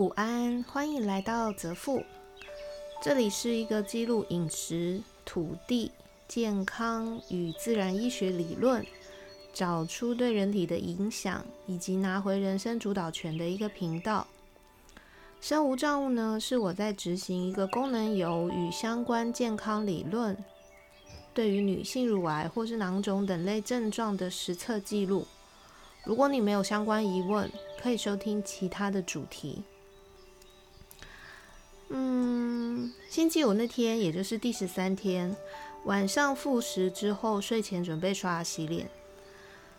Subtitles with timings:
[0.00, 2.02] 午安，欢迎来到泽富。
[3.02, 5.92] 这里是一个记录饮食、土地、
[6.26, 8.82] 健康与自然医学理论，
[9.52, 14.26] 找出对人体的影响，以及拿回人生主导权的一个频道。
[15.38, 20.34] 生无障物呢，是我在执行一个功能油与相关健康理论，
[21.34, 25.26] 对于女性乳癌或是囊肿等类症状的实测记录。
[26.06, 29.62] 如果你没有相关疑问，可以收听其他的主题。
[31.90, 35.36] 嗯，星期五那天，也就是第十三天
[35.84, 38.88] 晚上复食之后，睡前准备刷牙洗脸，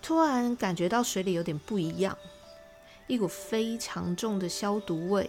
[0.00, 2.16] 突然感觉到水里有点不一样，
[3.06, 5.28] 一股非常重的消毒味。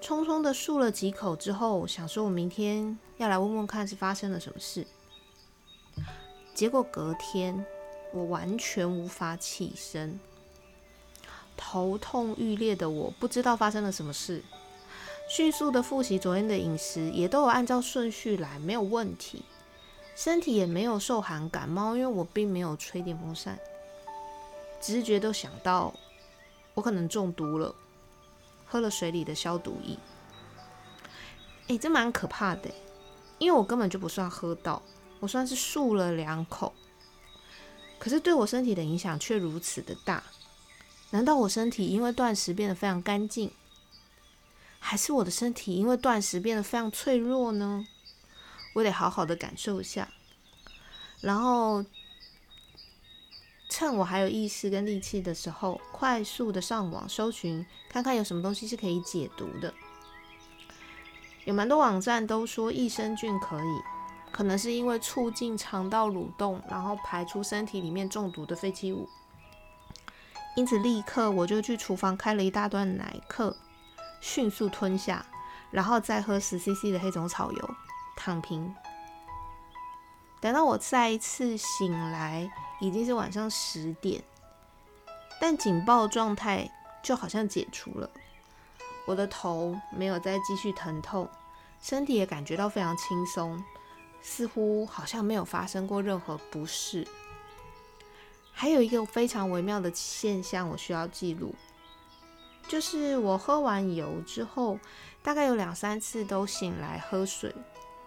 [0.00, 4.86] 匆匆的漱了几口之后，想说我明天要来问问看是发生了什么事。
[6.54, 7.64] 结果隔天。
[8.12, 10.18] 我完全无法起身，
[11.56, 14.42] 头痛欲裂的我不知道发生了什么事，
[15.30, 19.44] 迅速的复习昨天的饮食，也都有按照顺序来，没有问题，
[20.16, 23.56] 身体也没有受寒感冒，因为我并没有吹电风扇，
[24.80, 25.94] 直觉都想到
[26.74, 27.72] 我可能中毒了，
[28.66, 29.96] 喝了水里的消毒液，
[31.68, 32.68] 哎，这蛮可怕的，
[33.38, 34.82] 因为我根本就不算喝到，
[35.20, 36.72] 我算是漱了两口。
[38.00, 40.24] 可是对我身体的影响却如此的大，
[41.10, 43.52] 难道我身体因为断食变得非常干净，
[44.80, 47.86] 还是我的身体因为断食变得非常脆弱呢？
[48.74, 50.08] 我得好好的感受一下，
[51.20, 51.84] 然后
[53.68, 59.72] 趁我还有意识跟力气的时候，快速的上网搜寻，看看有什么东西是可以解毒的。
[61.44, 63.78] 有蛮多网站都说益生菌可以。
[64.32, 69.08] 可能是因为促进肠道蠕动，然后排出身体里面中毒的废弃物，
[70.54, 73.56] 因此立刻我就去厨房开了一大段奶克，
[74.20, 75.24] 迅速吞下，
[75.70, 77.74] 然后再喝十 CC 的黑种草油，
[78.16, 78.74] 躺平。
[80.40, 82.50] 等到我再一次醒来，
[82.80, 84.22] 已经是晚上十点，
[85.40, 86.70] 但警报状态
[87.02, 88.08] 就好像解除了，
[89.06, 91.28] 我的头没有再继续疼痛，
[91.80, 93.62] 身体也感觉到非常轻松。
[94.22, 97.08] 似乎好像没有发生过任何不适。
[98.52, 101.54] 还有一个非常微妙的现象，我需要记录，
[102.70, 104.78] 就是我喝完油之后，
[105.24, 107.52] 大概有两三次都醒来喝水。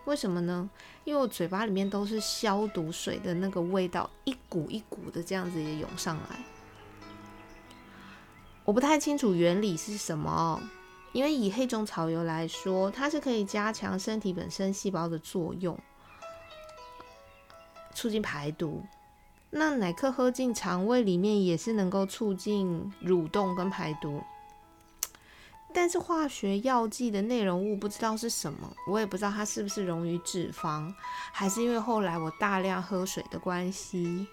[0.06, 0.69] 为什么呢？
[1.03, 6.40] 因为我嘴巴里面都是消毒水的那个味道，一股一股的这样子也涌上来。
[8.63, 10.62] 我不太清楚原理是什么，
[11.12, 15.78] 因为以黑种草油来说，它是可以加强身体本身细胞的作用。
[17.94, 18.81] 促进排毒，
[19.50, 24.24] 那奶克喝进肠胃里面也是能够促进蠕动跟排毒。
[25.74, 30.94] 但是化学药剂的内容物不知道是什么，我也不知道它是不是溶于脂肪，
[31.32, 34.28] 还是因为后来我大量喝水的关系。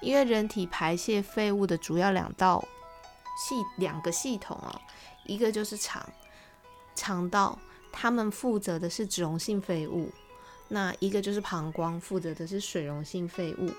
[0.00, 2.66] 因为人体排泄废物的主要两道
[3.38, 4.80] 系两个系统哦，
[5.26, 6.02] 一个就是肠
[6.94, 7.58] 肠道，
[7.92, 10.10] 他们负责的是脂溶性废物。
[10.68, 13.70] 那一个就是膀胱，负责的是水溶性废物。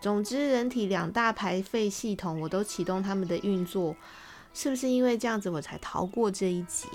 [0.00, 3.96] 总之，人体两大排废系统，我都启动他们的运作，
[4.52, 6.86] 是不是因为这样子我才逃过这一劫？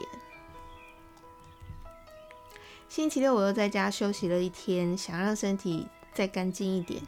[2.87, 7.01] 星期六我又在家休息了一天，想让身体再干净一点，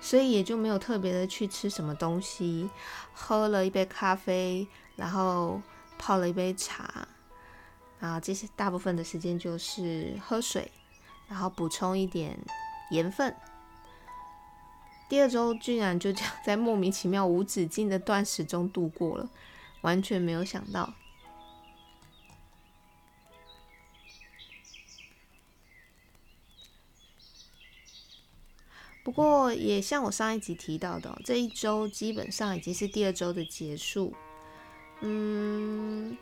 [0.00, 2.68] 所以也就没有特别的去吃什么东西，
[3.12, 4.66] 喝了一杯咖啡，
[4.96, 5.60] 然后
[5.98, 7.08] 泡了一杯茶，
[7.98, 10.70] 然后这些大部分的时间就是喝水。
[11.28, 12.36] 然后补充一点
[12.90, 13.32] 盐分。
[15.08, 19.30] 第二周居然就这样在莫名其妙、无止境的断食中度过了，
[19.82, 20.92] 完全没有想到。
[29.02, 34.14] 不过也像我上一集提到的，这一周基本上已经是第二周的结束。
[35.00, 36.16] 嗯，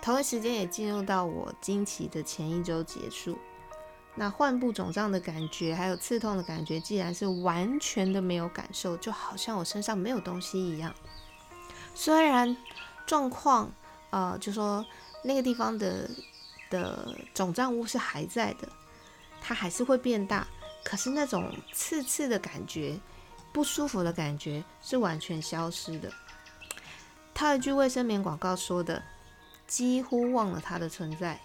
[0.00, 3.36] 同一时间也进入到我经期的前一周结束。
[4.14, 10.94] 那患部肿胀的感觉，还有刺痛的感觉，既然是完全的没有感受，就好像我身上没有东西一样。
[11.94, 12.56] 虽然
[13.06, 13.70] 状况，
[14.10, 14.84] 呃，就说
[15.22, 16.08] 那个地方的
[16.70, 18.68] 的肿胀物是还在的，
[19.40, 20.46] 它还是会变大，
[20.82, 22.98] 可是那种刺刺的感觉、
[23.52, 26.10] 不舒服的感觉是完全消失的。
[27.34, 29.02] 套一句卫生棉广告说的，
[29.66, 31.40] 几乎忘了它的存在。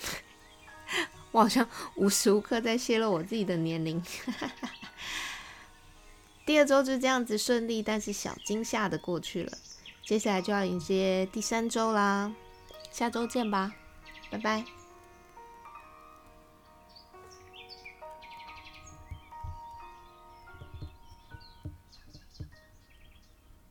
[1.32, 4.02] 我好像无时无刻在泄露我自己的年龄。
[6.46, 9.52] 第二周就这样子顺利但是小惊吓的过去了。
[10.04, 12.32] 接下来就要迎接第三周啦。
[12.92, 13.74] 下周见吧
[14.30, 14.85] 拜拜。